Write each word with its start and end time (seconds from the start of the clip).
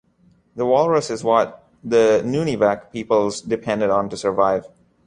The 0.55 0.65
walrus 0.65 1.11
is 1.11 1.23
what 1.23 1.67
the 1.83 2.23
Nunivak 2.25 2.91
peoples 2.91 3.39
depended 3.39 3.91
on 3.91 4.09
to 4.09 4.17
survive. 4.17 4.65